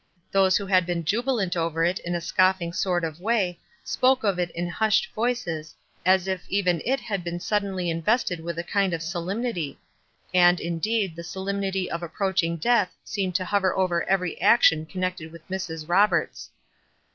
[0.31, 4.39] Those who had been jubilant over it in a scoffing sort of way spoke of
[4.39, 8.95] it in hushed voices, as if even it had been suddenly invested with a kind
[8.95, 9.77] of solemnity;
[10.33, 15.47] and, indeed, the solemnity of approaching death seemed to hover over every action connected with
[15.49, 15.87] Mrs.
[15.87, 16.49] Roberts.